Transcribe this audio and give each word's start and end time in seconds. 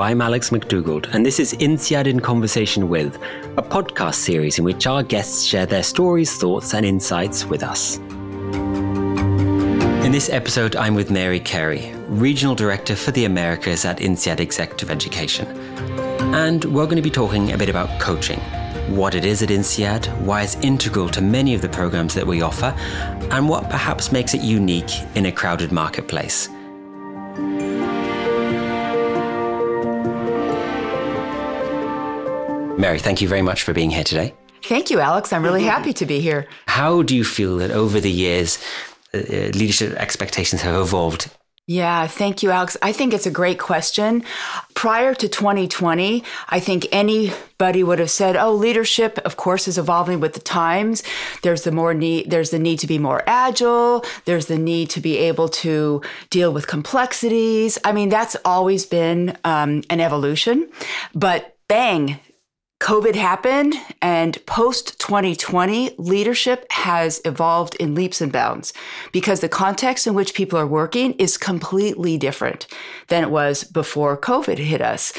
I'm 0.00 0.20
Alex 0.20 0.50
McDougald, 0.50 1.12
and 1.14 1.24
this 1.24 1.40
is 1.40 1.54
INSEAD 1.54 2.06
in 2.06 2.20
Conversation 2.20 2.88
With, 2.88 3.16
a 3.56 3.62
podcast 3.62 4.16
series 4.16 4.58
in 4.58 4.64
which 4.64 4.86
our 4.86 5.02
guests 5.02 5.42
share 5.42 5.64
their 5.64 5.82
stories, 5.82 6.36
thoughts, 6.36 6.74
and 6.74 6.84
insights 6.84 7.46
with 7.46 7.62
us. 7.62 7.96
In 10.04 10.12
this 10.12 10.28
episode, 10.28 10.76
I'm 10.76 10.94
with 10.94 11.10
Mary 11.10 11.40
Carey, 11.40 11.94
Regional 12.08 12.54
Director 12.54 12.94
for 12.94 13.10
the 13.10 13.24
Americas 13.24 13.84
at 13.84 14.00
INSEAD 14.00 14.38
Executive 14.38 14.90
Education. 14.90 15.46
And 16.34 16.64
we're 16.66 16.84
going 16.84 16.96
to 16.96 17.02
be 17.02 17.10
talking 17.10 17.52
a 17.52 17.58
bit 17.58 17.68
about 17.68 18.00
coaching, 18.00 18.40
what 18.94 19.14
it 19.14 19.24
is 19.24 19.42
at 19.42 19.50
INSEAD, 19.50 20.06
why 20.20 20.42
it's 20.42 20.56
integral 20.56 21.08
to 21.08 21.22
many 21.22 21.54
of 21.54 21.62
the 21.62 21.68
programs 21.68 22.14
that 22.14 22.26
we 22.26 22.42
offer, 22.42 22.74
and 23.30 23.48
what 23.48 23.70
perhaps 23.70 24.12
makes 24.12 24.34
it 24.34 24.42
unique 24.42 24.90
in 25.14 25.26
a 25.26 25.32
crowded 25.32 25.72
marketplace. 25.72 26.50
Mary, 32.78 32.98
thank 32.98 33.22
you 33.22 33.28
very 33.28 33.42
much 33.42 33.62
for 33.62 33.72
being 33.72 33.90
here 33.90 34.04
today. 34.04 34.34
Thank 34.64 34.90
you, 34.90 35.00
Alex. 35.00 35.32
I'm 35.32 35.42
really 35.42 35.62
happy 35.62 35.92
to 35.94 36.06
be 36.06 36.20
here. 36.20 36.46
How 36.66 37.02
do 37.02 37.14
you 37.14 37.24
feel 37.24 37.56
that 37.58 37.70
over 37.70 38.00
the 38.00 38.10
years, 38.10 38.58
uh, 39.14 39.18
uh, 39.18 39.50
leadership 39.54 39.92
expectations 39.94 40.62
have 40.62 40.74
evolved? 40.74 41.30
Yeah, 41.68 42.06
thank 42.06 42.44
you, 42.44 42.52
Alex. 42.52 42.76
I 42.80 42.92
think 42.92 43.12
it's 43.12 43.26
a 43.26 43.30
great 43.30 43.58
question. 43.58 44.22
Prior 44.74 45.14
to 45.14 45.28
2020, 45.28 46.22
I 46.48 46.60
think 46.60 46.86
anybody 46.92 47.82
would 47.82 47.98
have 47.98 48.10
said, 48.10 48.36
"Oh, 48.36 48.52
leadership, 48.52 49.18
of 49.24 49.36
course, 49.36 49.66
is 49.66 49.76
evolving 49.76 50.20
with 50.20 50.34
the 50.34 50.40
times. 50.40 51.02
There's 51.42 51.62
the 51.62 51.72
more 51.72 51.92
need. 51.92 52.30
There's 52.30 52.50
the 52.50 52.60
need 52.60 52.78
to 52.80 52.86
be 52.86 52.98
more 52.98 53.24
agile. 53.26 54.04
There's 54.26 54.46
the 54.46 54.58
need 54.58 54.90
to 54.90 55.00
be 55.00 55.18
able 55.18 55.48
to 55.64 56.02
deal 56.30 56.52
with 56.52 56.68
complexities. 56.68 57.78
I 57.84 57.90
mean, 57.90 58.10
that's 58.10 58.36
always 58.44 58.86
been 58.86 59.36
um, 59.42 59.82
an 59.90 60.00
evolution. 60.00 60.68
But 61.14 61.56
bang, 61.66 62.20
COVID 62.86 63.16
happened, 63.16 63.74
and 64.00 64.46
post 64.46 65.00
2020, 65.00 65.96
leadership 65.98 66.64
has 66.70 67.20
evolved 67.24 67.74
in 67.80 67.96
leaps 67.96 68.20
and 68.20 68.30
bounds 68.30 68.72
because 69.10 69.40
the 69.40 69.48
context 69.48 70.06
in 70.06 70.14
which 70.14 70.34
people 70.34 70.56
are 70.56 70.68
working 70.68 71.12
is 71.14 71.36
completely 71.36 72.16
different 72.16 72.68
than 73.08 73.24
it 73.24 73.30
was 73.32 73.64
before 73.64 74.16
COVID 74.16 74.58
hit 74.58 74.80
us. 74.80 75.12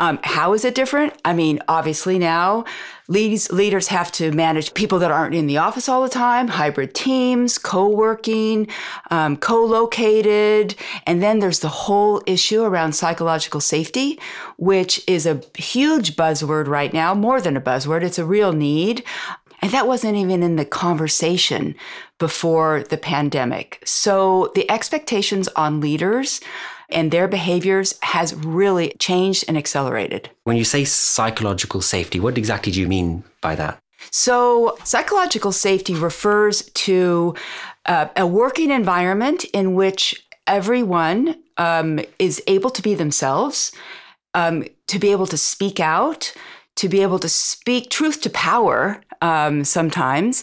Um, 0.00 0.18
how 0.24 0.52
is 0.52 0.64
it 0.64 0.74
different? 0.74 1.12
I 1.24 1.32
mean, 1.32 1.60
obviously 1.68 2.18
now 2.18 2.64
Leads, 3.12 3.52
leaders 3.52 3.88
have 3.88 4.10
to 4.12 4.32
manage 4.32 4.72
people 4.72 4.98
that 4.98 5.10
aren't 5.10 5.34
in 5.34 5.46
the 5.46 5.58
office 5.58 5.86
all 5.86 6.02
the 6.02 6.08
time, 6.08 6.48
hybrid 6.48 6.94
teams, 6.94 7.58
co-working, 7.58 8.66
um, 9.10 9.36
co-located, 9.36 10.74
and 11.06 11.22
then 11.22 11.38
there's 11.38 11.60
the 11.60 11.68
whole 11.68 12.22
issue 12.26 12.62
around 12.62 12.94
psychological 12.94 13.60
safety, 13.60 14.18
which 14.56 15.02
is 15.06 15.26
a 15.26 15.42
huge 15.58 16.16
buzzword 16.16 16.68
right 16.68 16.94
now, 16.94 17.12
more 17.12 17.38
than 17.38 17.54
a 17.54 17.60
buzzword. 17.60 18.02
It's 18.02 18.18
a 18.18 18.24
real 18.24 18.52
need. 18.54 19.04
And 19.60 19.70
that 19.72 19.86
wasn't 19.86 20.16
even 20.16 20.42
in 20.42 20.56
the 20.56 20.64
conversation 20.64 21.76
before 22.18 22.82
the 22.82 22.96
pandemic. 22.96 23.82
So 23.84 24.50
the 24.54 24.68
expectations 24.70 25.48
on 25.54 25.80
leaders 25.80 26.40
and 26.92 27.10
their 27.10 27.28
behaviors 27.28 27.98
has 28.02 28.34
really 28.34 28.94
changed 28.98 29.44
and 29.48 29.56
accelerated. 29.56 30.30
When 30.44 30.56
you 30.56 30.64
say 30.64 30.84
psychological 30.84 31.80
safety, 31.80 32.20
what 32.20 32.38
exactly 32.38 32.72
do 32.72 32.80
you 32.80 32.88
mean 32.88 33.24
by 33.40 33.54
that? 33.56 33.78
So, 34.10 34.76
psychological 34.84 35.52
safety 35.52 35.94
refers 35.94 36.62
to 36.62 37.34
uh, 37.86 38.08
a 38.16 38.26
working 38.26 38.70
environment 38.70 39.44
in 39.52 39.74
which 39.74 40.26
everyone 40.46 41.36
um, 41.56 42.00
is 42.18 42.42
able 42.46 42.70
to 42.70 42.82
be 42.82 42.94
themselves, 42.94 43.72
um, 44.34 44.64
to 44.88 44.98
be 44.98 45.12
able 45.12 45.26
to 45.28 45.36
speak 45.36 45.78
out, 45.78 46.32
to 46.76 46.88
be 46.88 47.02
able 47.02 47.18
to 47.20 47.28
speak 47.28 47.90
truth 47.90 48.20
to 48.22 48.30
power 48.30 49.00
um, 49.20 49.64
sometimes, 49.64 50.42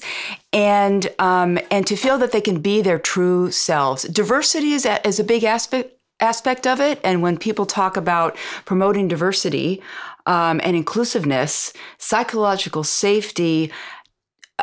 and 0.53 1.09
um, 1.19 1.59
and 1.69 1.85
to 1.87 1.95
feel 1.95 2.17
that 2.17 2.31
they 2.31 2.41
can 2.41 2.61
be 2.61 2.81
their 2.81 2.99
true 2.99 3.51
selves. 3.51 4.03
Diversity 4.03 4.71
is 4.71 4.85
a, 4.85 5.05
is 5.05 5.19
a 5.19 5.23
big 5.23 5.43
aspect 5.43 5.98
aspect 6.19 6.67
of 6.67 6.79
it. 6.79 6.99
And 7.03 7.21
when 7.21 7.37
people 7.37 7.65
talk 7.65 7.97
about 7.97 8.35
promoting 8.65 9.07
diversity 9.07 9.81
um, 10.25 10.59
and 10.63 10.75
inclusiveness, 10.75 11.73
psychological 11.97 12.83
safety 12.83 13.71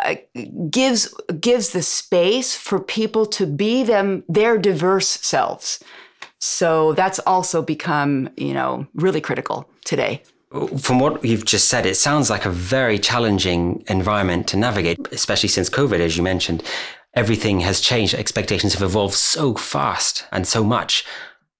uh, 0.04 0.16
gives 0.70 1.14
gives 1.40 1.70
the 1.70 1.82
space 1.82 2.54
for 2.54 2.78
people 2.78 3.24
to 3.24 3.46
be 3.46 3.82
them 3.82 4.24
their 4.28 4.58
diverse 4.58 5.08
selves. 5.08 5.82
So 6.38 6.92
that's 6.92 7.18
also 7.20 7.62
become 7.62 8.28
you 8.36 8.52
know 8.52 8.86
really 8.94 9.20
critical 9.20 9.68
today. 9.84 10.22
From 10.78 11.00
what 11.00 11.24
you've 11.24 11.44
just 11.44 11.68
said, 11.68 11.86
it 11.86 11.96
sounds 11.96 12.30
like 12.30 12.44
a 12.44 12.50
very 12.50 12.98
challenging 12.98 13.84
environment 13.88 14.46
to 14.48 14.56
navigate, 14.56 14.98
especially 15.12 15.48
since 15.48 15.68
COVID, 15.68 15.98
as 15.98 16.16
you 16.16 16.22
mentioned. 16.22 16.62
Everything 17.14 17.60
has 17.60 17.80
changed. 17.80 18.14
Expectations 18.14 18.74
have 18.74 18.82
evolved 18.82 19.14
so 19.14 19.54
fast 19.54 20.24
and 20.30 20.46
so 20.46 20.62
much 20.62 21.04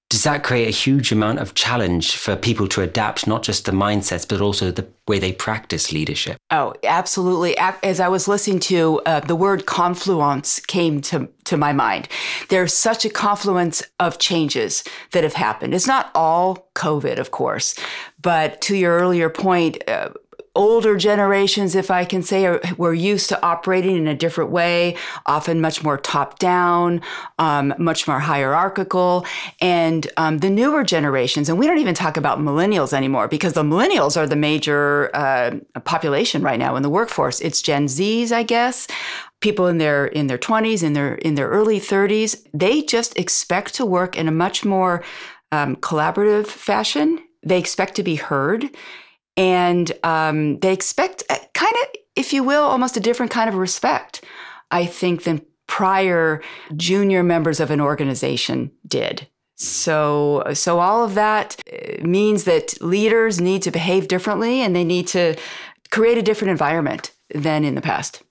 does 0.08 0.22
that 0.22 0.44
create 0.44 0.68
a 0.68 0.70
huge 0.70 1.10
amount 1.10 1.40
of 1.40 1.54
challenge 1.54 2.16
for 2.16 2.36
people 2.36 2.68
to 2.68 2.80
adapt 2.80 3.26
not 3.26 3.42
just 3.42 3.64
the 3.64 3.72
mindsets 3.72 4.26
but 4.26 4.40
also 4.40 4.70
the 4.70 4.86
way 5.08 5.18
they 5.18 5.32
practice 5.32 5.92
leadership? 5.92 6.36
Oh 6.50 6.74
absolutely. 6.84 7.58
As 7.58 7.98
i 7.98 8.08
was 8.08 8.28
listening 8.28 8.60
to 8.60 9.00
uh, 9.06 9.20
the 9.20 9.34
word 9.34 9.66
confluence 9.66 10.60
came 10.60 11.00
to, 11.02 11.28
to 11.44 11.56
my 11.56 11.72
mind. 11.72 12.08
There's 12.48 12.72
such 12.72 13.04
a 13.04 13.10
confluence 13.10 13.82
of 13.98 14.18
changes 14.18 14.84
that 15.10 15.24
have 15.24 15.34
happened. 15.34 15.74
It's 15.74 15.86
not 15.86 16.10
all 16.14 16.68
covid 16.74 17.18
of 17.18 17.30
course 17.30 17.74
but 18.22 18.60
to 18.60 18.76
your 18.76 18.98
earlier 18.98 19.30
point 19.30 19.88
uh, 19.88 20.10
older 20.56 20.96
generations, 20.96 21.74
if 21.74 21.90
I 21.90 22.04
can 22.04 22.22
say, 22.22 22.46
are, 22.46 22.60
were 22.76 22.94
used 22.94 23.28
to 23.28 23.42
operating 23.44 23.96
in 23.96 24.08
a 24.08 24.14
different 24.14 24.50
way, 24.50 24.96
often 25.26 25.60
much 25.60 25.84
more 25.84 25.98
top 25.98 26.38
down, 26.38 27.02
um, 27.38 27.74
much 27.78 28.08
more 28.08 28.18
hierarchical. 28.18 29.24
And 29.60 30.10
um, 30.16 30.38
the 30.38 30.50
newer 30.50 30.82
generations, 30.82 31.48
and 31.48 31.58
we 31.58 31.66
don't 31.66 31.78
even 31.78 31.94
talk 31.94 32.16
about 32.16 32.38
millennials 32.38 32.92
anymore 32.92 33.28
because 33.28 33.52
the 33.52 33.62
millennials 33.62 34.16
are 34.16 34.26
the 34.26 34.36
major 34.36 35.10
uh, 35.14 35.56
population 35.84 36.42
right 36.42 36.58
now 36.58 36.74
in 36.74 36.82
the 36.82 36.90
workforce. 36.90 37.40
It's 37.40 37.62
Gen 37.62 37.86
Zs, 37.86 38.32
I 38.32 38.42
guess. 38.42 38.88
People 39.40 39.66
in 39.66 39.78
their 39.78 40.06
in 40.06 40.28
their 40.28 40.38
20s, 40.38 40.82
in 40.82 40.94
their 40.94 41.16
in 41.16 41.34
their 41.34 41.48
early 41.48 41.78
30s, 41.78 42.42
they 42.54 42.80
just 42.82 43.16
expect 43.18 43.74
to 43.74 43.84
work 43.84 44.16
in 44.16 44.28
a 44.28 44.32
much 44.32 44.64
more 44.64 45.04
um, 45.52 45.76
collaborative 45.76 46.46
fashion. 46.46 47.18
They 47.42 47.58
expect 47.58 47.94
to 47.96 48.02
be 48.02 48.16
heard 48.16 48.70
and 49.36 49.92
um, 50.02 50.58
they 50.60 50.72
expect 50.72 51.24
kind 51.28 51.74
of, 51.82 51.88
if 52.14 52.32
you 52.32 52.42
will, 52.42 52.62
almost 52.62 52.96
a 52.96 53.00
different 53.00 53.32
kind 53.32 53.48
of 53.48 53.56
respect, 53.56 54.24
I 54.70 54.86
think, 54.86 55.24
than 55.24 55.42
prior 55.66 56.42
junior 56.76 57.22
members 57.22 57.60
of 57.60 57.70
an 57.70 57.80
organization 57.80 58.70
did. 58.86 59.28
So, 59.56 60.44
so 60.52 60.80
all 60.80 61.04
of 61.04 61.14
that 61.14 61.56
uh, 61.72 62.06
means 62.06 62.44
that 62.44 62.80
leaders 62.80 63.40
need 63.40 63.62
to 63.62 63.70
behave 63.70 64.08
differently, 64.08 64.60
and 64.60 64.76
they 64.76 64.84
need 64.84 65.06
to 65.08 65.36
create 65.90 66.18
a 66.18 66.22
different 66.22 66.50
environment 66.50 67.12
than 67.34 67.64
in 67.64 67.74
the 67.74 67.80
past. 67.80 68.22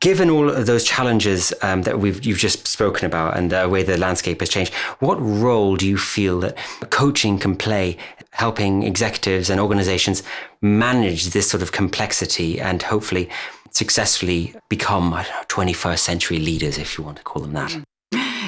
Given 0.00 0.28
all 0.28 0.50
of 0.50 0.66
those 0.66 0.82
challenges 0.82 1.52
um, 1.62 1.82
that 1.82 2.00
we've 2.00 2.24
you've 2.26 2.38
just 2.38 2.66
spoken 2.66 3.06
about 3.06 3.36
and 3.36 3.52
the 3.52 3.68
way 3.68 3.84
the 3.84 3.96
landscape 3.96 4.40
has 4.40 4.48
changed, 4.48 4.74
what 4.98 5.16
role 5.20 5.76
do 5.76 5.86
you 5.86 5.96
feel 5.96 6.40
that 6.40 6.56
coaching 6.90 7.38
can 7.38 7.54
play 7.54 7.96
helping 8.32 8.82
executives 8.82 9.48
and 9.48 9.60
organizations 9.60 10.24
manage 10.60 11.26
this 11.26 11.48
sort 11.48 11.62
of 11.62 11.70
complexity 11.70 12.60
and 12.60 12.82
hopefully 12.82 13.28
successfully 13.70 14.52
become 14.68 15.10
know, 15.10 15.24
21st 15.48 15.98
century 15.98 16.38
leaders, 16.40 16.76
if 16.76 16.98
you 16.98 17.04
want 17.04 17.16
to 17.16 17.22
call 17.22 17.42
them 17.42 17.52
that. 17.52 17.76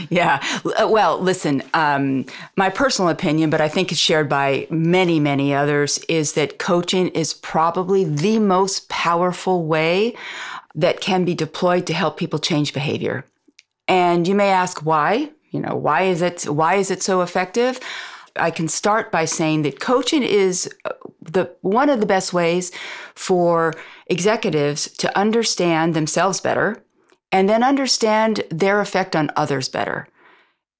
Yeah. 0.08 0.42
Well, 0.64 1.20
listen, 1.20 1.62
um, 1.72 2.26
my 2.56 2.68
personal 2.68 3.10
opinion, 3.10 3.48
but 3.48 3.60
I 3.60 3.68
think 3.68 3.92
it's 3.92 4.00
shared 4.00 4.28
by 4.28 4.66
many, 4.68 5.20
many 5.20 5.54
others, 5.54 5.98
is 6.08 6.32
that 6.32 6.58
coaching 6.58 7.08
is 7.08 7.32
probably 7.32 8.04
the 8.04 8.40
most 8.40 8.88
powerful 8.88 9.64
way 9.64 10.16
that 10.74 11.00
can 11.00 11.24
be 11.24 11.34
deployed 11.34 11.86
to 11.86 11.94
help 11.94 12.16
people 12.16 12.38
change 12.38 12.72
behavior. 12.72 13.24
And 13.88 14.26
you 14.28 14.34
may 14.34 14.50
ask 14.50 14.84
why? 14.84 15.30
You 15.50 15.60
know, 15.60 15.74
why 15.74 16.02
is 16.02 16.22
it 16.22 16.44
why 16.44 16.76
is 16.76 16.90
it 16.90 17.02
so 17.02 17.22
effective? 17.22 17.80
I 18.36 18.50
can 18.50 18.68
start 18.68 19.10
by 19.10 19.24
saying 19.24 19.62
that 19.62 19.80
coaching 19.80 20.22
is 20.22 20.70
uh, 20.84 20.92
the 21.20 21.54
one 21.62 21.90
of 21.90 22.00
the 22.00 22.06
best 22.06 22.32
ways 22.32 22.70
for 23.14 23.74
executives 24.06 24.88
to 24.98 25.18
understand 25.18 25.94
themselves 25.94 26.40
better 26.40 26.82
and 27.32 27.48
then 27.48 27.62
understand 27.62 28.42
their 28.50 28.80
effect 28.80 29.14
on 29.16 29.30
others 29.36 29.68
better. 29.68 30.06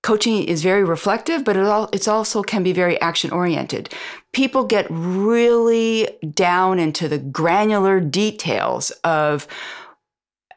Coaching 0.03 0.45
is 0.45 0.63
very 0.63 0.83
reflective, 0.83 1.45
but 1.45 1.57
it 1.57 1.67
all, 1.67 1.91
it's 1.93 2.09
also 2.09 2.43
can 2.43 2.63
be 2.63 2.73
very 2.73 2.99
action 3.03 3.31
oriented. 3.31 3.93
People 4.33 4.65
get 4.65 4.87
really 4.89 6.09
down 6.33 6.79
into 6.79 7.07
the 7.07 7.19
granular 7.19 8.01
details 8.01 8.91
of 9.05 9.47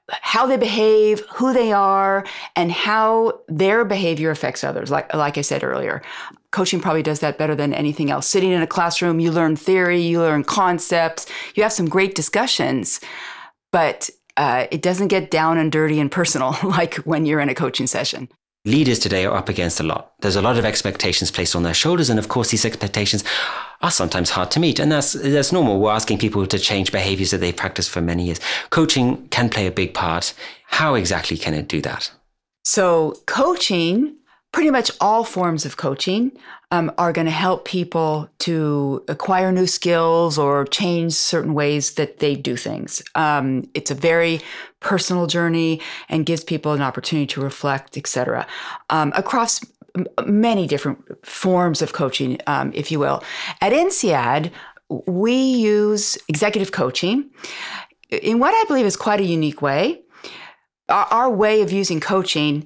how 0.10 0.46
they 0.46 0.58
behave, 0.58 1.22
who 1.36 1.54
they 1.54 1.72
are, 1.72 2.26
and 2.56 2.72
how 2.72 3.40
their 3.48 3.86
behavior 3.86 4.32
affects 4.32 4.64
others. 4.64 4.92
Like, 4.92 5.14
like 5.14 5.38
I 5.38 5.42
said 5.42 5.64
earlier, 5.64 6.02
coaching 6.52 6.82
probably 6.82 7.04
does 7.04 7.20
that 7.22 7.38
better 7.38 7.56
than 7.56 7.74
anything 7.74 8.12
else. 8.12 8.28
Sitting 8.28 8.52
in 8.52 8.62
a 8.62 8.68
classroom, 8.68 9.20
you 9.20 9.32
learn 9.32 9.56
theory, 9.56 10.02
you 10.02 10.20
learn 10.20 10.44
concepts, 10.44 11.26
you 11.56 11.64
have 11.64 11.74
some 11.74 11.88
great 11.88 12.16
discussions, 12.16 13.00
but 13.72 14.10
uh, 14.36 14.68
it 14.72 14.82
doesn't 14.82 15.08
get 15.08 15.32
down 15.32 15.58
and 15.58 15.72
dirty 15.72 16.00
and 16.00 16.12
personal 16.12 16.56
like 16.64 16.96
when 16.98 17.26
you're 17.26 17.40
in 17.40 17.50
a 17.50 17.56
coaching 17.56 17.88
session. 17.88 18.30
Leaders 18.66 19.00
today 19.00 19.26
are 19.26 19.36
up 19.36 19.50
against 19.50 19.82
a 19.82 19.84
lot. 19.84 20.14
There's 20.22 20.38
a 20.38 20.42
lot 20.42 20.58
of 20.58 20.64
expectations 20.64 21.32
placed 21.32 21.54
on 21.54 21.64
their 21.64 21.74
shoulders, 21.74 22.10
and 22.10 22.18
of 22.18 22.30
course, 22.30 22.52
these 22.52 22.64
expectations 22.64 23.24
are 23.84 23.92
sometimes 23.92 24.32
hard 24.32 24.50
to 24.52 24.60
meet. 24.60 24.80
And 24.80 24.92
that's 24.92 25.14
that's 25.14 25.52
normal. 25.52 25.80
We're 25.80 25.92
asking 25.92 26.18
people 26.18 26.48
to 26.48 26.58
change 26.58 26.92
behaviors 26.92 27.32
that 27.32 27.40
they've 27.40 27.56
practiced 27.56 27.92
for 27.92 28.02
many 28.02 28.26
years. 28.26 28.40
Coaching 28.72 29.28
can 29.28 29.50
play 29.50 29.68
a 29.68 29.72
big 29.72 29.94
part. 29.94 30.34
How 30.68 30.96
exactly 30.96 31.38
can 31.38 31.54
it 31.54 31.68
do 31.68 31.82
that? 31.82 32.12
So, 32.64 33.22
coaching 33.28 34.16
pretty 34.54 34.70
much 34.70 34.92
all 35.02 35.24
forms 35.24 35.66
of 35.66 35.78
coaching 35.78 36.32
um, 36.72 36.92
are 36.98 37.12
going 37.12 37.26
to 37.26 37.32
help 37.32 37.66
people 37.66 38.30
to 38.40 39.04
acquire 39.08 39.52
new 39.52 39.68
skills 39.68 40.38
or 40.38 40.66
change 40.66 41.14
certain 41.14 41.54
ways 41.54 41.96
that 41.96 42.20
they 42.20 42.36
do 42.36 42.56
things. 42.56 43.02
Um, 43.16 43.70
it's 43.74 43.92
a 43.92 43.96
very 43.96 44.42
personal 44.80 45.28
journey 45.28 45.82
and 46.08 46.26
gives 46.26 46.44
people 46.44 46.74
an 46.74 46.82
opportunity 46.82 47.28
to 47.28 47.42
reflect, 47.42 47.98
etc. 47.98 48.46
Um, 48.90 49.12
across 49.16 49.60
many 50.26 50.68
different 50.68 51.26
forms 51.26 51.82
of 51.82 51.94
coaching, 51.94 52.40
um, 52.48 52.72
if 52.74 52.92
you 52.92 53.00
will. 53.00 53.24
At 53.62 53.74
INSEAD, 53.74 54.52
we 55.08 55.34
use 55.34 56.18
executive 56.28 56.72
coaching 56.72 57.30
in 58.10 58.40
what 58.40 58.54
I 58.54 58.64
believe 58.68 58.86
is 58.86 58.96
quite 58.96 59.20
a 59.20 59.26
unique 59.26 59.62
way. 59.62 60.02
Our, 60.90 61.06
our 61.06 61.30
way 61.30 61.62
of 61.62 61.72
using 61.72 62.00
coaching 62.00 62.66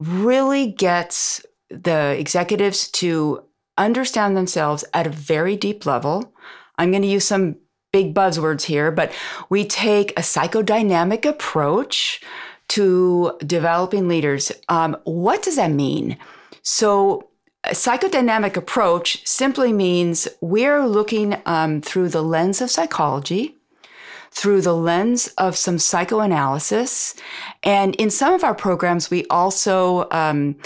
really 0.00 0.72
gets 0.72 1.44
the 1.70 2.16
executives 2.18 2.88
to 2.88 3.44
understand 3.78 4.36
themselves 4.36 4.84
at 4.94 5.06
a 5.06 5.10
very 5.10 5.56
deep 5.56 5.84
level. 5.86 6.32
I'm 6.78 6.90
going 6.90 7.02
to 7.02 7.08
use 7.08 7.24
some 7.26 7.56
big 7.92 8.14
buzzwords 8.14 8.62
here, 8.62 8.90
but 8.90 9.12
we 9.48 9.64
take 9.64 10.12
a 10.12 10.22
psychodynamic 10.22 11.24
approach 11.24 12.20
to 12.68 13.38
developing 13.46 14.08
leaders. 14.08 14.52
Um, 14.68 14.96
what 15.04 15.42
does 15.42 15.56
that 15.56 15.70
mean? 15.70 16.18
So, 16.68 17.28
a 17.62 17.70
psychodynamic 17.70 18.56
approach 18.56 19.24
simply 19.24 19.72
means 19.72 20.26
we're 20.40 20.84
looking 20.84 21.40
um, 21.46 21.80
through 21.80 22.08
the 22.08 22.22
lens 22.22 22.60
of 22.60 22.72
psychology 22.72 23.56
through 24.32 24.60
the 24.60 24.74
lens 24.74 25.28
of 25.38 25.56
some 25.56 25.78
psychoanalysis. 25.78 27.14
And 27.62 27.94
in 27.94 28.10
some 28.10 28.34
of 28.34 28.44
our 28.44 28.54
programs, 28.54 29.10
we 29.10 29.24
also 29.28 30.08
um, 30.10 30.56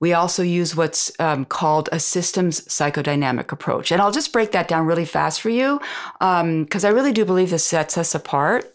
we 0.00 0.12
also 0.12 0.42
use 0.42 0.76
what's 0.76 1.10
um, 1.18 1.46
called 1.46 1.88
a 1.92 1.98
systems 1.98 2.60
psychodynamic 2.62 3.52
approach. 3.52 3.90
And 3.90 4.02
I'll 4.02 4.12
just 4.12 4.32
break 4.34 4.52
that 4.52 4.68
down 4.68 4.84
really 4.84 5.06
fast 5.06 5.40
for 5.40 5.48
you 5.48 5.80
because 6.18 6.84
um, 6.84 6.84
I 6.84 6.88
really 6.88 7.12
do 7.12 7.24
believe 7.24 7.48
this 7.48 7.64
sets 7.64 7.96
us 7.96 8.14
apart. 8.14 8.73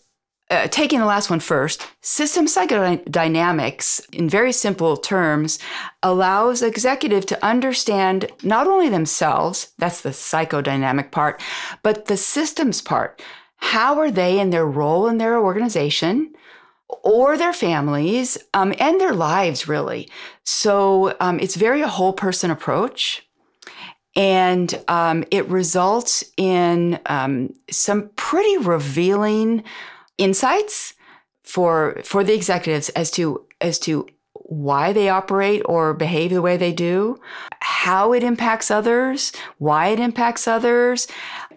Uh, 0.51 0.67
taking 0.67 0.99
the 0.99 1.05
last 1.05 1.29
one 1.29 1.39
first, 1.39 1.85
system 2.01 2.47
psychodynamics, 2.47 4.01
in 4.11 4.27
very 4.27 4.51
simple 4.51 4.97
terms, 4.97 5.59
allows 6.01 6.63
executive 6.63 7.23
to 7.23 7.45
understand 7.45 8.25
not 8.41 8.65
only 8.65 8.89
themselves, 8.89 9.73
that's 9.77 10.01
the 10.01 10.09
psychodynamic 10.09 11.11
part, 11.11 11.39
but 11.83 12.05
the 12.05 12.17
systems 12.17 12.81
part. 12.81 13.21
How 13.57 13.99
are 13.99 14.09
they 14.09 14.39
in 14.39 14.49
their 14.49 14.65
role 14.65 15.07
in 15.07 15.19
their 15.19 15.37
organization 15.37 16.33
or 17.03 17.37
their 17.37 17.53
families 17.53 18.35
um, 18.55 18.73
and 18.79 18.99
their 18.99 19.13
lives, 19.13 19.67
really? 19.67 20.09
So 20.45 21.15
um, 21.19 21.39
it's 21.39 21.57
very 21.57 21.81
a 21.81 21.87
whole 21.87 22.13
person 22.13 22.49
approach. 22.49 23.23
And 24.15 24.83
um, 24.87 25.23
it 25.29 25.47
results 25.47 26.23
in 26.35 26.99
um, 27.05 27.53
some 27.69 28.09
pretty 28.15 28.57
revealing 28.57 29.63
insights 30.19 30.93
for 31.43 31.99
for 32.03 32.23
the 32.23 32.35
executives 32.35 32.89
as 32.89 33.09
to 33.11 33.47
as 33.61 33.79
to 33.79 34.07
why 34.33 34.91
they 34.93 35.09
operate 35.09 35.61
or 35.65 35.93
behave 35.93 36.31
the 36.31 36.41
way 36.41 36.57
they 36.57 36.73
do, 36.73 37.19
how 37.61 38.13
it 38.13 38.23
impacts 38.23 38.71
others, 38.71 39.31
why 39.59 39.89
it 39.89 39.99
impacts 39.99 40.47
others, 40.47 41.07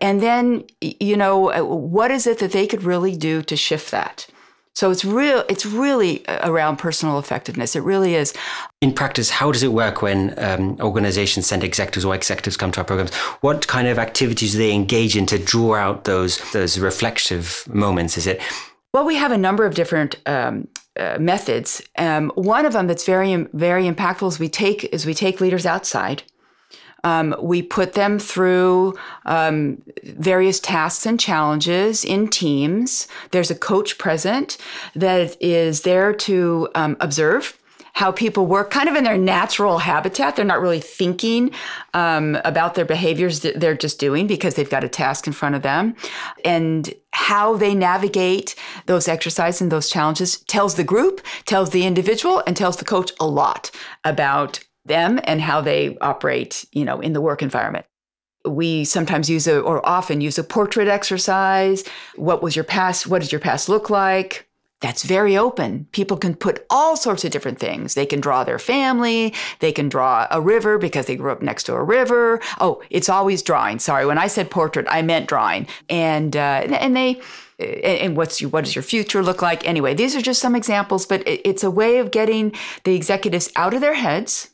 and 0.01 0.21
then, 0.21 0.65
you 0.81 1.17
know, 1.17 1.53
uh, 1.53 1.63
what 1.65 2.11
is 2.11 2.27
it 2.27 2.39
that 2.39 2.53
they 2.53 2.67
could 2.67 2.83
really 2.83 3.17
do 3.17 3.43
to 3.43 3.57
shift 3.57 3.91
that? 3.93 4.27
So 4.75 4.91
it's 4.91 5.05
real. 5.05 5.45
It's 5.49 5.67
really 5.67 6.27
uh, 6.27 6.51
around 6.51 6.79
personal 6.79 7.19
effectiveness. 7.19 7.77
It 7.77 7.83
really 7.83 8.15
is. 8.15 8.33
In 8.81 8.93
practice, 8.93 9.29
how 9.31 9.53
does 9.53 9.63
it 9.63 9.73
work 9.73 10.01
when 10.01 10.35
um, 10.39 10.79
organizations 10.81 11.47
send 11.47 11.63
executives 11.63 12.05
or 12.05 12.15
executives 12.15 12.57
come 12.57 12.73
to 12.73 12.81
our 12.81 12.85
programs? 12.85 13.15
What 13.43 13.67
kind 13.67 13.87
of 13.87 13.99
activities 13.99 14.53
do 14.53 14.59
they 14.59 14.73
engage 14.73 15.17
in 15.17 15.27
to 15.27 15.39
draw 15.39 15.75
out 15.75 16.05
those 16.05 16.39
those 16.53 16.79
reflective 16.79 17.65
moments? 17.69 18.17
Is 18.17 18.27
it? 18.27 18.41
Well, 18.95 19.05
we 19.05 19.17
have 19.17 19.33
a 19.33 19.39
number 19.39 19.65
of 19.65 19.75
different 19.75 20.17
um, 20.27 20.69
uh, 20.99 21.19
methods. 21.19 21.83
Um, 21.99 22.31
one 22.35 22.67
of 22.67 22.73
them 22.73 22.87
that's 22.87 23.05
very 23.05 23.47
very 23.53 23.85
impactful 23.85 24.29
is 24.29 24.39
we 24.39 24.49
take 24.49 24.85
is 24.85 25.05
we 25.05 25.15
take 25.15 25.41
leaders 25.41 25.67
outside 25.67 26.23
um, 27.05 27.35
we 27.41 27.63
put 27.63 27.95
them 27.95 28.19
through 28.19 28.95
um, 29.27 29.83
various 30.05 30.61
tasks 30.61 31.07
and 31.07 31.19
challenges 31.19 32.05
in 32.05 32.29
teams. 32.29 33.09
There's 33.31 33.51
a 33.51 33.55
coach 33.55 33.99
present 33.99 34.59
that 34.95 35.37
is 35.41 35.83
there 35.83 36.13
to 36.15 36.69
um, 36.75 36.97
observe 37.01 37.59
how 37.95 38.11
people 38.11 38.47
work 38.47 38.71
kind 38.71 38.89
of 38.89 38.95
in 38.95 39.05
their 39.05 39.19
natural 39.19 39.79
habitat. 39.79 40.35
They're 40.35 40.45
not 40.45 40.61
really 40.61 40.81
thinking 40.81 41.51
um, 41.93 42.39
about 42.45 42.75
their 42.75 42.85
behaviors 42.87 43.41
they're 43.41 43.77
just 43.77 43.99
doing 43.99 44.27
because 44.27 44.55
they've 44.55 44.69
got 44.69 44.85
a 44.85 44.89
task 44.89 45.27
in 45.27 45.33
front 45.33 45.55
of 45.55 45.63
them. 45.63 45.95
And 46.45 46.93
how 47.13 47.57
they 47.57 47.75
navigate 47.75 48.55
those 48.87 49.09
exercises 49.09 49.61
and 49.61 49.71
those 49.71 49.91
challenges 49.91 50.41
tells 50.41 50.77
the 50.77 50.85
group, 50.85 51.21
tells 51.45 51.71
the 51.71 51.85
individual, 51.85 52.43
and 52.47 52.57
tells 52.57 52.79
the 52.79 52.85
coach 52.85 53.13
a 53.21 53.27
lot 53.27 53.71
about 54.05 54.61
them 54.85 55.21
and 55.25 55.41
how 55.41 55.61
they 55.61 55.97
operate, 56.01 56.65
you 56.73 56.85
know, 56.85 57.01
in 57.01 57.13
the 57.13 57.21
work 57.21 57.43
environment. 57.43 57.87
We 58.45 58.85
sometimes 58.85 59.31
use 59.31 59.47
a, 59.47 59.61
or 59.61 59.87
often 59.87 60.21
use 60.21 60.39
a 60.39 60.45
portrait 60.45 60.89
exercise. 60.89 61.85
What 62.17 62.43
was 62.43 62.57
your 62.57 62.65
past? 62.65 63.07
What 63.07 63.21
does 63.21 63.31
your 63.31 63.41
past 63.41 63.69
look 63.69 63.89
like? 63.89 64.49
That's 64.81 65.05
very 65.05 65.37
open. 65.37 65.87
People 65.93 66.17
can 66.17 66.35
put 66.35 66.67
all 66.69 66.97
sorts 66.97 67.25
of 67.25 67.31
different 67.31 67.61
things. 67.61 67.95
They 67.95 68.05
can 68.05 68.21
draw 68.21 68.43
their 68.43 68.59
family. 68.59 69.33
They 69.61 69.71
can 69.71 69.89
draw 69.89 70.27
a 70.29 70.41
river 70.41 70.77
because 70.77 71.07
they 71.07 71.15
grew 71.15 71.31
up 71.31 71.41
next 71.41 71.63
to 71.65 71.75
a 71.75 71.85
river. 71.85 72.41
Oh, 72.61 72.83
it's 72.91 73.09
always 73.09 73.43
drawing. 73.43 73.79
Sorry, 73.79 74.05
when 74.05 74.19
I 74.19 74.27
said 74.27 74.51
portrait, 74.51 74.87
I 74.91 75.03
meant 75.03 75.29
drawing. 75.29 75.69
And 75.89 76.37
uh, 76.37 76.67
and 76.69 76.97
they 76.97 77.23
and 77.61 78.17
what's 78.17 78.41
your, 78.41 78.51
what 78.51 78.65
does 78.65 78.75
your 78.75 78.83
future 78.83 79.23
look 79.23 79.41
like? 79.41 79.67
Anyway, 79.69 79.95
these 79.95 80.17
are 80.17 80.21
just 80.21 80.41
some 80.41 80.57
examples, 80.57 81.07
but 81.07 81.23
it's 81.27 81.63
a 81.63 81.71
way 81.71 81.99
of 81.99 82.11
getting 82.11 82.53
the 82.83 82.97
executives 82.97 83.53
out 83.55 83.75
of 83.75 83.81
their 83.81 83.95
heads 83.95 84.51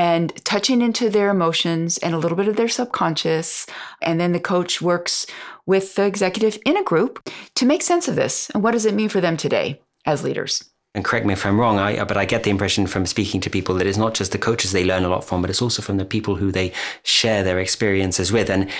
and 0.00 0.34
touching 0.46 0.80
into 0.80 1.10
their 1.10 1.28
emotions 1.28 1.98
and 1.98 2.14
a 2.14 2.18
little 2.18 2.34
bit 2.34 2.48
of 2.48 2.56
their 2.56 2.70
subconscious. 2.70 3.66
And 4.00 4.18
then 4.18 4.32
the 4.32 4.40
coach 4.40 4.80
works 4.80 5.26
with 5.66 5.94
the 5.94 6.06
executive 6.06 6.56
in 6.64 6.78
a 6.78 6.82
group 6.82 7.28
to 7.56 7.66
make 7.66 7.82
sense 7.82 8.08
of 8.08 8.16
this. 8.16 8.48
And 8.54 8.62
what 8.62 8.70
does 8.70 8.86
it 8.86 8.94
mean 8.94 9.10
for 9.10 9.20
them 9.20 9.36
today 9.36 9.82
as 10.06 10.24
leaders? 10.24 10.64
And 10.94 11.04
correct 11.04 11.26
me 11.26 11.34
if 11.34 11.44
I'm 11.44 11.60
wrong, 11.60 11.78
I, 11.78 12.02
but 12.04 12.16
I 12.16 12.24
get 12.24 12.44
the 12.44 12.50
impression 12.50 12.86
from 12.86 13.04
speaking 13.04 13.42
to 13.42 13.50
people 13.50 13.74
that 13.74 13.86
it's 13.86 13.98
not 13.98 14.14
just 14.14 14.32
the 14.32 14.38
coaches 14.38 14.72
they 14.72 14.86
learn 14.86 15.04
a 15.04 15.10
lot 15.10 15.22
from, 15.22 15.42
but 15.42 15.50
it's 15.50 15.60
also 15.60 15.82
from 15.82 15.98
the 15.98 16.06
people 16.06 16.36
who 16.36 16.50
they 16.50 16.72
share 17.02 17.44
their 17.44 17.58
experiences 17.58 18.32
with. 18.32 18.48
And 18.48 18.70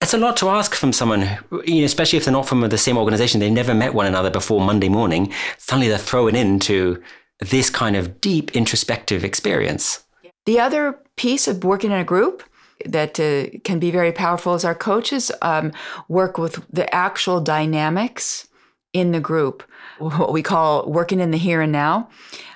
it's 0.00 0.14
a 0.14 0.18
lot 0.18 0.36
to 0.36 0.50
ask 0.50 0.76
from 0.76 0.92
someone, 0.92 1.22
you 1.64 1.80
know, 1.80 1.84
especially 1.84 2.16
if 2.16 2.26
they're 2.26 2.32
not 2.32 2.46
from 2.46 2.60
the 2.60 2.78
same 2.78 2.96
organization. 2.96 3.40
They've 3.40 3.50
never 3.50 3.74
met 3.74 3.92
one 3.92 4.06
another 4.06 4.30
before 4.30 4.60
Monday 4.60 4.88
morning. 4.88 5.32
Suddenly 5.58 5.88
they're 5.88 5.98
thrown 5.98 6.36
into 6.36 7.02
this 7.40 7.70
kind 7.70 7.96
of 7.96 8.20
deep 8.20 8.54
introspective 8.54 9.24
experience. 9.24 10.04
The 10.46 10.58
other 10.58 10.98
piece 11.16 11.46
of 11.48 11.64
working 11.64 11.90
in 11.90 11.98
a 11.98 12.04
group 12.04 12.42
that 12.86 13.20
uh, 13.20 13.58
can 13.62 13.78
be 13.78 13.90
very 13.90 14.12
powerful 14.12 14.54
is 14.54 14.64
our 14.64 14.74
coaches 14.74 15.30
um, 15.42 15.72
work 16.08 16.38
with 16.38 16.64
the 16.72 16.92
actual 16.94 17.40
dynamics 17.40 18.48
in 18.92 19.12
the 19.12 19.20
group, 19.20 19.62
what 19.98 20.32
we 20.32 20.42
call 20.42 20.90
working 20.90 21.20
in 21.20 21.30
the 21.30 21.38
here 21.38 21.60
and 21.60 21.72
now. 21.72 22.08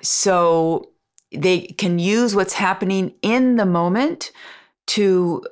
So 0.02 0.90
they 1.30 1.60
can 1.60 1.98
use 1.98 2.34
what's 2.34 2.54
happening 2.54 3.14
in 3.22 3.56
the 3.56 3.66
moment 3.66 4.32
to 4.86 5.44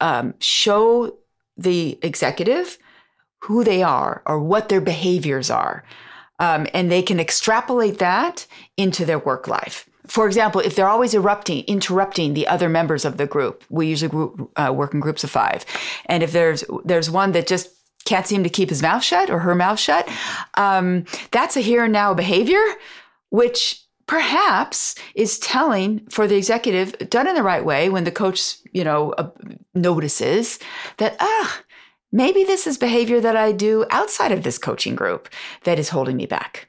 um, 0.00 0.34
show 0.40 1.16
the 1.56 1.98
executive 2.02 2.78
who 3.42 3.64
they 3.64 3.82
are 3.82 4.22
or 4.26 4.40
what 4.40 4.68
their 4.68 4.80
behaviors 4.80 5.50
are. 5.50 5.84
Um, 6.40 6.68
and 6.72 6.90
they 6.90 7.02
can 7.02 7.18
extrapolate 7.18 7.98
that 7.98 8.46
into 8.76 9.04
their 9.04 9.18
work 9.18 9.48
life 9.48 9.87
for 10.08 10.26
example, 10.26 10.60
if 10.60 10.74
they're 10.74 10.88
always 10.88 11.14
erupting, 11.14 11.64
interrupting 11.66 12.34
the 12.34 12.46
other 12.48 12.68
members 12.68 13.04
of 13.04 13.16
the 13.16 13.26
group, 13.26 13.64
we 13.68 13.86
usually 13.86 14.10
group, 14.10 14.50
uh, 14.56 14.72
work 14.74 14.94
in 14.94 15.00
groups 15.00 15.22
of 15.22 15.30
five, 15.30 15.64
and 16.06 16.22
if 16.22 16.32
there's 16.32 16.64
there's 16.84 17.10
one 17.10 17.32
that 17.32 17.46
just 17.46 17.70
can't 18.04 18.26
seem 18.26 18.42
to 18.42 18.48
keep 18.48 18.70
his 18.70 18.82
mouth 18.82 19.04
shut 19.04 19.28
or 19.28 19.40
her 19.40 19.54
mouth 19.54 19.78
shut. 19.78 20.08
Um, 20.54 21.04
that's 21.30 21.56
a 21.56 21.60
here 21.60 21.84
and 21.84 21.92
now 21.92 22.14
behavior, 22.14 22.62
which 23.28 23.84
perhaps 24.06 24.94
is 25.14 25.38
telling 25.38 26.00
for 26.08 26.26
the 26.26 26.36
executive 26.36 26.96
done 27.10 27.28
in 27.28 27.34
the 27.34 27.42
right 27.42 27.64
way 27.64 27.90
when 27.90 28.04
the 28.04 28.10
coach, 28.10 28.56
you 28.72 28.82
know, 28.82 29.12
uh, 29.12 29.28
notices 29.74 30.58
that, 30.96 31.16
ah, 31.20 31.60
maybe 32.10 32.42
this 32.42 32.66
is 32.66 32.78
behavior 32.78 33.20
that 33.20 33.36
I 33.36 33.52
do 33.52 33.84
outside 33.90 34.32
of 34.32 34.42
this 34.42 34.56
coaching 34.56 34.94
group 34.94 35.28
that 35.64 35.78
is 35.78 35.90
holding 35.90 36.16
me 36.16 36.24
back. 36.24 36.68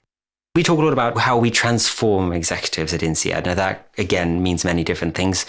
We 0.55 0.63
talk 0.63 0.79
a 0.79 0.81
lot 0.81 0.93
about 0.93 1.17
how 1.17 1.37
we 1.37 1.51
transform 1.51 2.33
executives 2.33 2.93
at 2.93 3.01
INSEAD. 3.01 3.45
Now, 3.45 3.53
that 3.53 3.89
again 3.97 4.41
means 4.41 4.65
many 4.65 4.83
different 4.83 5.15
things. 5.15 5.45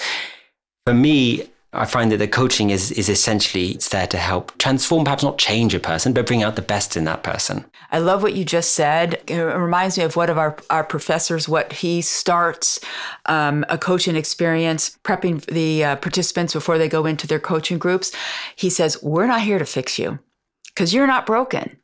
For 0.87 0.95
me, 0.95 1.49
I 1.73 1.85
find 1.85 2.11
that 2.11 2.17
the 2.17 2.27
coaching 2.27 2.71
is 2.71 2.91
is 2.91 3.09
essentially 3.09 3.71
it's 3.71 3.91
there 3.91 4.09
to 4.09 4.19
help 4.19 4.57
transform, 4.59 5.05
perhaps 5.05 5.23
not 5.23 5.39
change 5.39 5.73
a 5.73 5.79
person, 5.79 6.13
but 6.13 6.27
bring 6.27 6.43
out 6.43 6.57
the 6.57 6.63
best 6.63 6.97
in 6.97 7.05
that 7.05 7.23
person. 7.23 7.65
I 7.93 7.99
love 7.99 8.23
what 8.23 8.35
you 8.35 8.45
just 8.45 8.75
said. 8.75 9.23
It 9.29 9.41
reminds 9.41 9.97
me 9.97 10.05
of 10.05 10.17
one 10.17 10.31
of 10.31 10.39
our, 10.39 10.57
our 10.69 10.85
professors, 10.85 11.49
what 11.49 11.73
he 11.75 12.03
starts 12.03 12.81
um, 13.27 13.65
a 13.69 13.79
coaching 13.79 14.17
experience, 14.17 14.99
prepping 15.05 15.45
the 15.47 15.85
uh, 15.85 15.97
participants 15.97 16.53
before 16.53 16.77
they 16.77 16.89
go 16.89 17.07
into 17.07 17.27
their 17.27 17.41
coaching 17.41 17.79
groups. 17.79 18.13
He 18.57 18.69
says, 18.69 19.01
We're 19.03 19.27
not 19.27 19.43
here 19.43 19.61
to 19.61 19.67
fix 19.67 19.97
you 19.97 20.19
because 20.75 20.93
you're 20.93 21.07
not 21.07 21.25
broken. 21.25 21.77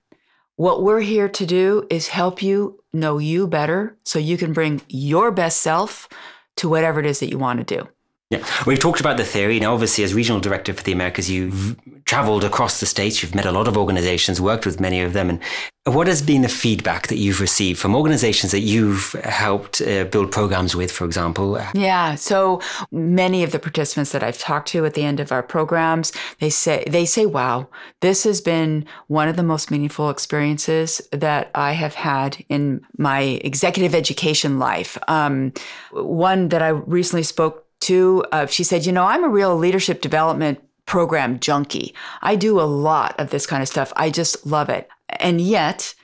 What 0.57 0.83
we're 0.83 1.01
here 1.01 1.29
to 1.29 1.45
do 1.45 1.87
is 1.91 2.09
help 2.09 2.43
you 2.43 2.83
know 2.91 3.19
you 3.19 3.47
better 3.47 3.99
so 4.07 4.19
you 4.19 4.39
can 4.39 4.55
bring 4.55 4.81
your 4.89 5.31
best 5.31 5.61
self 5.61 6.09
to 6.57 6.67
whatever 6.67 6.99
it 6.99 7.05
is 7.05 7.21
that 7.21 7.29
you 7.29 7.37
want 7.37 7.59
to 7.59 7.77
do. 7.77 7.89
Yeah, 8.31 8.45
we've 8.67 8.81
talked 8.81 8.99
about 8.99 9.19
the 9.19 9.25
theory. 9.25 9.61
Now, 9.61 9.73
obviously, 9.73 10.03
as 10.03 10.13
regional 10.13 10.41
director 10.41 10.75
for 10.75 10.83
the 10.83 10.91
Americas, 10.91 11.31
you've 11.31 11.77
traveled 12.07 12.43
across 12.43 12.81
the 12.81 12.87
states. 12.87 13.23
You've 13.23 13.37
met 13.37 13.47
a 13.47 13.53
lot 13.53 13.69
of 13.69 13.77
organizations, 13.77 14.41
worked 14.41 14.67
with 14.67 14.81
many 14.81 15.01
of 15.01 15.13
them. 15.13 15.31
And 15.31 15.41
what 15.85 16.09
has 16.09 16.23
been 16.23 16.43
the 16.43 16.49
feedback 16.49 17.07
that 17.07 17.19
you've 17.19 17.41
received 17.41 17.79
from 17.79 17.95
organizations 17.95 18.51
that 18.51 18.61
you've 18.61 19.13
helped 19.23 19.81
uh, 19.81 20.05
build 20.05 20.33
programs 20.33 20.75
with, 20.75 20.91
for 20.91 21.05
example? 21.05 21.57
Yeah, 21.73 22.17
so 22.17 22.61
many 22.91 23.45
of 23.45 23.53
the 23.53 23.61
participants 23.61 24.11
that 24.11 24.25
I've 24.25 24.39
talked 24.39 24.69
to 24.71 24.85
at 24.85 24.95
the 24.95 25.05
end 25.05 25.21
of 25.21 25.31
our 25.31 25.45
programs, 25.45 26.11
they 26.41 26.51
say 26.51 26.83
they 26.89 27.05
say, 27.05 27.27
"Wow, 27.27 27.69
this 28.01 28.25
has 28.25 28.41
been 28.41 28.87
one 29.07 29.29
of 29.29 29.37
the 29.37 29.45
most 29.45 29.71
meaningful 29.71 30.11
experiences 30.11 31.01
that 31.13 31.53
I 31.55 31.73
have 31.73 31.95
had 31.95 32.45
in 32.49 32.81
my 32.99 33.21
executive 33.21 33.95
education 33.95 34.59
life." 34.59 34.99
Um, 35.07 35.53
one 35.93 36.49
that 36.49 36.63
I 36.63 36.71
recently 36.71 37.23
spoke 37.23 37.66
to, 37.87 38.25
uh, 38.33 38.47
she 38.47 38.65
said, 38.65 38.87
You 38.87 38.93
know, 38.93 39.05
I'm 39.05 39.25
a 39.25 39.29
real 39.29 39.57
leadership 39.57 40.01
development 40.01 40.61
program 40.87 41.41
junkie. 41.41 41.95
I 42.23 42.37
do 42.37 42.61
a 42.61 42.63
lot 42.63 43.19
of 43.19 43.31
this 43.31 43.47
kind 43.47 43.63
of 43.63 43.69
stuff. 43.69 43.93
I 43.97 44.11
just 44.11 44.47
love 44.47 44.69
it. 44.69 44.89
And 45.21 45.41
yet, 45.41 45.95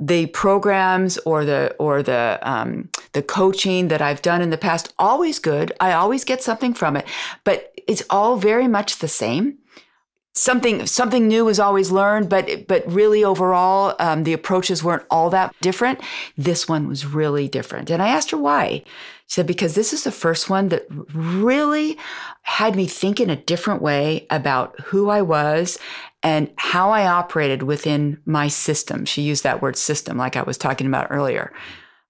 the 0.00 0.26
programs 0.26 1.18
or 1.18 1.44
the 1.44 1.76
or 1.78 2.02
the 2.02 2.38
um, 2.42 2.88
the 3.12 3.22
coaching 3.22 3.88
that 3.88 4.00
I've 4.00 4.22
done 4.22 4.40
in 4.40 4.50
the 4.50 4.56
past 4.56 4.94
always 4.98 5.38
good. 5.38 5.72
I 5.78 5.92
always 5.92 6.24
get 6.24 6.42
something 6.42 6.72
from 6.72 6.96
it, 6.96 7.06
but 7.44 7.72
it's 7.86 8.02
all 8.08 8.36
very 8.36 8.66
much 8.66 8.98
the 8.98 9.08
same. 9.08 9.58
Something 10.40 10.86
something 10.86 11.28
new 11.28 11.50
is 11.50 11.60
always 11.60 11.90
learned, 11.90 12.30
but 12.30 12.66
but 12.66 12.90
really 12.90 13.22
overall 13.22 13.94
um, 13.98 14.24
the 14.24 14.32
approaches 14.32 14.82
weren't 14.82 15.04
all 15.10 15.28
that 15.28 15.54
different. 15.60 16.00
This 16.34 16.66
one 16.66 16.88
was 16.88 17.04
really 17.04 17.46
different, 17.46 17.90
and 17.90 18.02
I 18.02 18.08
asked 18.08 18.30
her 18.30 18.38
why. 18.38 18.82
She 19.26 19.34
said, 19.34 19.46
because 19.46 19.74
this 19.74 19.92
is 19.92 20.02
the 20.02 20.10
first 20.10 20.48
one 20.48 20.70
that 20.70 20.86
really 21.12 21.98
had 22.40 22.74
me 22.74 22.86
think 22.86 23.20
in 23.20 23.28
a 23.28 23.36
different 23.36 23.82
way 23.82 24.26
about 24.30 24.80
who 24.80 25.10
I 25.10 25.20
was 25.20 25.78
and 26.22 26.50
how 26.56 26.90
I 26.90 27.06
operated 27.06 27.62
within 27.62 28.18
my 28.24 28.48
system. 28.48 29.04
She 29.04 29.20
used 29.20 29.42
that 29.42 29.60
word 29.60 29.76
system, 29.76 30.16
like 30.16 30.36
I 30.36 30.42
was 30.42 30.56
talking 30.56 30.86
about 30.86 31.08
earlier. 31.10 31.52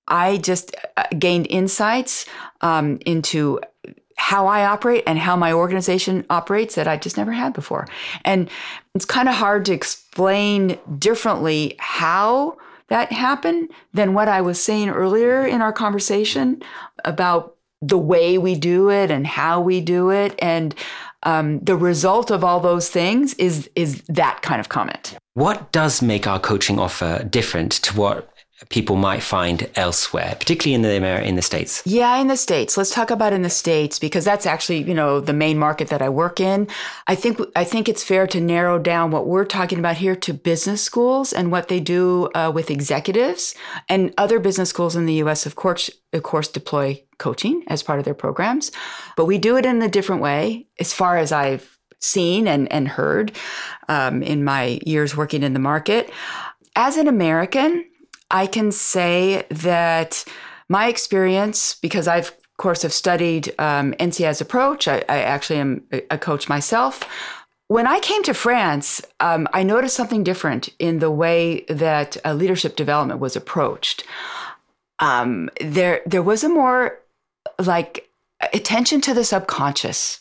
I 0.06 0.36
just 0.36 0.76
uh, 0.96 1.02
gained 1.18 1.48
insights 1.50 2.26
um, 2.60 3.00
into 3.04 3.58
how 4.20 4.46
I 4.46 4.66
operate 4.66 5.02
and 5.06 5.18
how 5.18 5.34
my 5.34 5.50
organization 5.50 6.26
operates 6.28 6.74
that 6.74 6.86
I 6.86 6.98
just 6.98 7.16
never 7.16 7.32
had 7.32 7.54
before. 7.54 7.88
And 8.22 8.50
it's 8.94 9.06
kind 9.06 9.30
of 9.30 9.34
hard 9.34 9.64
to 9.64 9.72
explain 9.72 10.78
differently 10.98 11.74
how 11.78 12.58
that 12.88 13.12
happened 13.12 13.70
than 13.94 14.12
what 14.12 14.28
I 14.28 14.42
was 14.42 14.62
saying 14.62 14.90
earlier 14.90 15.46
in 15.46 15.62
our 15.62 15.72
conversation 15.72 16.62
about 17.02 17.56
the 17.80 17.96
way 17.96 18.36
we 18.36 18.56
do 18.56 18.90
it 18.90 19.10
and 19.10 19.26
how 19.26 19.58
we 19.58 19.80
do 19.80 20.10
it 20.10 20.34
and 20.38 20.74
um, 21.22 21.60
the 21.60 21.76
result 21.76 22.30
of 22.30 22.44
all 22.44 22.60
those 22.60 22.90
things 22.90 23.32
is 23.34 23.70
is 23.74 24.02
that 24.02 24.42
kind 24.42 24.60
of 24.60 24.68
comment 24.68 25.16
what 25.32 25.72
does 25.72 26.02
make 26.02 26.26
our 26.26 26.38
coaching 26.38 26.78
offer 26.78 27.24
different 27.30 27.72
to 27.72 27.96
what 27.96 28.28
people 28.68 28.96
might 28.96 29.22
find 29.22 29.68
elsewhere, 29.74 30.36
particularly 30.38 30.74
in 30.74 30.82
the 30.82 31.22
in 31.22 31.36
the 31.36 31.42
states? 31.42 31.82
Yeah, 31.86 32.16
in 32.18 32.28
the 32.28 32.36
states. 32.36 32.76
Let's 32.76 32.94
talk 32.94 33.10
about 33.10 33.32
in 33.32 33.42
the 33.42 33.50
states 33.50 33.98
because 33.98 34.24
that's 34.24 34.46
actually 34.46 34.82
you 34.82 34.94
know 34.94 35.20
the 35.20 35.32
main 35.32 35.58
market 35.58 35.88
that 35.88 36.02
I 36.02 36.08
work 36.08 36.40
in. 36.40 36.68
I 37.06 37.14
think 37.14 37.40
I 37.56 37.64
think 37.64 37.88
it's 37.88 38.04
fair 38.04 38.26
to 38.28 38.40
narrow 38.40 38.78
down 38.78 39.10
what 39.10 39.26
we're 39.26 39.46
talking 39.46 39.78
about 39.78 39.96
here 39.96 40.14
to 40.16 40.34
business 40.34 40.82
schools 40.82 41.32
and 41.32 41.50
what 41.50 41.68
they 41.68 41.80
do 41.80 42.28
uh, 42.34 42.52
with 42.54 42.70
executives 42.70 43.54
and 43.88 44.12
other 44.18 44.38
business 44.38 44.68
schools 44.68 44.94
in 44.94 45.06
the 45.06 45.14
U.S. 45.14 45.46
Of 45.46 45.56
course, 45.56 45.88
of 46.12 46.22
course, 46.22 46.48
deploy 46.48 47.02
coaching 47.18 47.64
as 47.68 47.82
part 47.82 47.98
of 47.98 48.04
their 48.04 48.14
programs, 48.14 48.72
but 49.16 49.24
we 49.24 49.38
do 49.38 49.56
it 49.56 49.66
in 49.66 49.80
a 49.82 49.88
different 49.88 50.22
way, 50.22 50.66
as 50.78 50.92
far 50.92 51.16
as 51.16 51.32
I've 51.32 51.78
seen 51.98 52.46
and 52.46 52.70
and 52.72 52.88
heard 52.88 53.32
um, 53.88 54.22
in 54.22 54.44
my 54.44 54.80
years 54.84 55.16
working 55.16 55.42
in 55.42 55.54
the 55.54 55.58
market. 55.58 56.10
As 56.76 56.96
an 56.96 57.08
American, 57.08 57.84
I 58.30 58.46
can 58.46 58.72
say 58.72 59.44
that 59.50 60.24
my 60.68 60.88
experience, 60.88 61.74
because 61.74 62.06
I've 62.06 62.28
of 62.28 62.62
course 62.62 62.82
have 62.82 62.92
studied 62.92 63.54
um, 63.58 63.94
INSEAD's 63.94 64.40
approach, 64.40 64.86
I, 64.86 64.98
I, 65.08 65.22
actually 65.22 65.60
am 65.60 65.82
a 66.10 66.18
coach 66.18 66.46
myself. 66.48 67.02
When 67.68 67.86
I 67.86 68.00
came 68.00 68.22
to 68.24 68.34
France, 68.34 69.00
um, 69.18 69.48
I 69.54 69.62
noticed 69.62 69.96
something 69.96 70.22
different 70.22 70.68
in 70.78 70.98
the 70.98 71.10
way 71.10 71.64
that 71.68 72.18
uh, 72.22 72.34
leadership 72.34 72.76
development 72.76 73.18
was 73.18 73.34
approached. 73.34 74.04
Um, 74.98 75.48
there, 75.58 76.02
there 76.04 76.22
was 76.22 76.44
a 76.44 76.50
more 76.50 77.00
like 77.58 78.10
attention 78.52 79.00
to 79.02 79.14
the 79.14 79.24
subconscious 79.24 80.18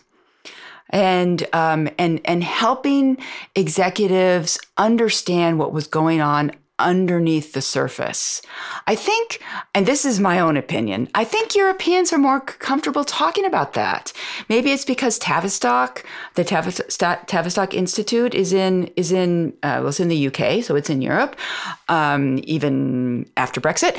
and 0.89 1.47
um, 1.53 1.89
and 1.97 2.19
and 2.25 2.43
helping 2.43 3.17
executives 3.55 4.59
understand 4.77 5.59
what 5.59 5.71
was 5.73 5.87
going 5.87 6.21
on 6.21 6.51
underneath 6.79 7.53
the 7.53 7.61
surface. 7.61 8.41
I 8.87 8.95
think, 8.95 9.41
and 9.75 9.85
this 9.85 10.05
is 10.05 10.19
my 10.19 10.39
own 10.39 10.57
opinion, 10.57 11.09
I 11.13 11.23
think 11.23 11.55
Europeans 11.55 12.11
are 12.11 12.17
more 12.17 12.39
comfortable 12.39 13.03
talking 13.03 13.45
about 13.45 13.73
that. 13.73 14.13
Maybe 14.49 14.71
it's 14.71 14.85
because 14.85 15.19
Tavistock, 15.19 16.03
the 16.35 16.43
Tavistock, 16.43 17.27
Tavistock 17.27 17.73
Institute, 17.73 18.33
is 18.33 18.53
in 18.53 18.89
is 18.95 19.11
in 19.11 19.53
uh, 19.63 19.79
well, 19.79 19.89
it's 19.89 19.99
in 19.99 20.07
the 20.07 20.27
UK, 20.27 20.63
so 20.63 20.75
it's 20.75 20.89
in 20.89 21.01
Europe, 21.01 21.35
um, 21.89 22.39
even 22.43 23.29
after 23.35 23.59
Brexit, 23.59 23.97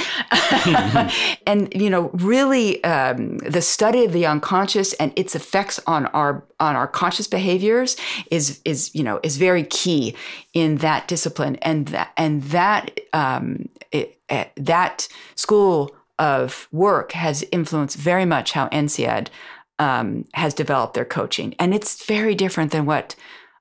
and 1.47 1.73
you 1.75 1.91
know, 1.91 2.11
really, 2.15 2.83
um, 2.85 3.39
the 3.39 3.63
study 3.63 4.05
of 4.05 4.13
the 4.13 4.27
unconscious 4.27 4.95
and 4.95 5.13
its 5.17 5.35
effects 5.35 5.81
on 5.87 6.07
our 6.07 6.45
on 6.59 6.77
our 6.77 6.87
conscious 6.87 7.27
behaviors 7.27 7.97
is 8.31 8.61
is 8.65 8.95
you 8.95 9.03
know 9.03 9.21
is 9.23 9.37
very 9.37 9.65
key 9.65 10.15
in 10.55 10.77
that 10.79 11.09
discipline, 11.09 11.57
and 11.57 11.89
that 11.89 12.13
and 12.17 12.43
that 12.45 12.99
um, 13.13 13.69
it, 13.93 14.19
uh, 14.31 14.45
that 14.57 15.09
school 15.35 15.95
of 16.19 16.69
work 16.71 17.13
has 17.13 17.45
influenced 17.51 17.97
very 17.97 18.27
much 18.27 18.53
how 18.53 18.69
INSEAD 18.69 19.31
um, 19.79 20.27
has 20.35 20.53
developed 20.53 20.95
their 20.95 21.07
coaching. 21.07 21.55
And 21.59 21.75
it's 21.75 22.05
very 22.05 22.35
different 22.35 22.71
than 22.71 22.85
what 22.85 23.17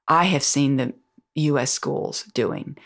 I 0.09 0.25
have 0.25 0.43
seen 0.43 0.75
the 0.75 0.93
US 1.35 1.71
schools 1.71 2.23
doing. 2.33 2.77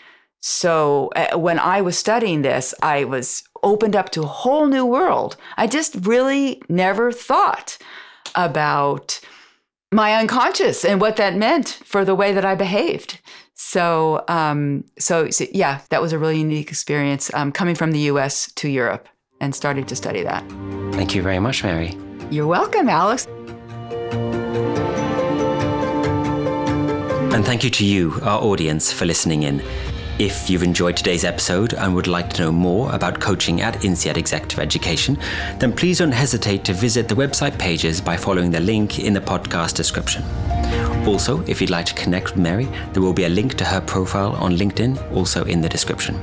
So 0.46 1.10
uh, 1.16 1.40
when 1.40 1.58
I 1.58 1.80
was 1.80 1.98
studying 1.98 2.42
this, 2.42 2.76
I 2.84 3.06
was 3.06 3.44
opened 3.64 3.96
up 3.96 4.10
to 4.10 4.24
a 4.24 4.28
whole 4.28 4.68
new 4.68 4.86
world. 4.86 5.38
I 5.56 5.68
just 5.68 5.96
really 6.06 6.62
never 6.68 7.14
thought 7.14 7.78
about 8.36 9.22
my 9.94 10.16
unconscious 10.16 10.84
and 10.84 11.00
what 11.00 11.16
that 11.16 11.38
meant 11.38 11.80
for 11.86 12.04
the 12.04 12.14
way 12.14 12.34
that 12.34 12.44
I 12.44 12.56
behaved. 12.56 13.22
So, 13.54 14.26
um, 14.28 14.84
so, 15.00 15.30
so, 15.30 15.46
yeah, 15.54 15.80
that 15.92 16.02
was 16.02 16.12
a 16.12 16.20
really 16.20 16.40
unique 16.40 16.68
experience 16.68 17.34
um, 17.34 17.54
coming 17.54 17.76
from 17.76 17.94
the 17.94 18.00
US 18.12 18.52
to 18.56 18.68
Europe 18.68 19.08
and 19.40 19.56
starting 19.56 19.86
to 19.86 19.96
study 19.96 20.24
that. 20.24 20.44
Thank 20.92 21.16
you 21.16 21.22
very 21.22 21.40
much, 21.40 21.64
Mary. 21.64 21.98
You're 22.30 22.48
welcome, 22.48 22.90
Alex. 22.90 23.28
And 27.34 27.46
thank 27.46 27.64
you 27.64 27.70
to 27.70 27.86
you, 27.86 28.20
our 28.24 28.42
audience, 28.42 28.92
for 28.92 29.06
listening 29.06 29.44
in. 29.44 29.64
If 30.20 30.48
you've 30.48 30.62
enjoyed 30.62 30.96
today's 30.96 31.24
episode 31.24 31.74
and 31.74 31.96
would 31.96 32.06
like 32.06 32.30
to 32.34 32.44
know 32.44 32.52
more 32.52 32.94
about 32.94 33.20
coaching 33.20 33.62
at 33.62 33.84
INSEAD 33.84 34.16
Executive 34.16 34.60
Education, 34.60 35.18
then 35.58 35.74
please 35.74 35.98
don't 35.98 36.12
hesitate 36.12 36.64
to 36.66 36.74
visit 36.74 37.08
the 37.08 37.16
website 37.16 37.58
pages 37.58 38.00
by 38.00 38.16
following 38.16 38.52
the 38.52 38.60
link 38.60 39.00
in 39.00 39.14
the 39.14 39.20
podcast 39.20 39.74
description. 39.74 40.24
Also, 41.08 41.44
if 41.48 41.60
you'd 41.60 41.72
like 41.72 41.88
to 41.88 41.96
connect 41.96 42.36
with 42.36 42.38
Mary, 42.38 42.70
there 42.94 43.02
will 43.02 43.14
be 43.14 43.26
a 43.26 43.30
link 43.30 43.56
to 43.56 43.66
her 43.66 43.82
profile 43.82 44.34
on 44.34 44.56
LinkedIn 44.56 45.16
also 45.16 45.46
in 45.46 45.62
the 45.62 45.70
description. 45.70 46.16